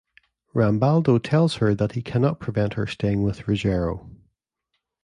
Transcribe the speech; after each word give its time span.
Rambaldo 0.55 1.19
tells 1.21 1.57
her 1.57 1.75
that 1.75 1.91
he 1.91 2.01
cannot 2.01 2.39
prevent 2.39 2.73
her 2.73 2.87
staying 2.87 3.21
with 3.21 3.45
Ruggero. 3.47 4.09